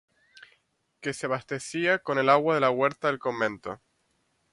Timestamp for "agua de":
2.29-2.61